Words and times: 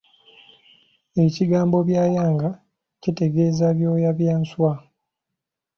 Ekigambo 1.25 1.77
byayanga 1.87 2.49
kitegeeza 3.01 3.67
Byoya 3.77 4.11
bya 4.19 4.33
nswa. 4.41 4.73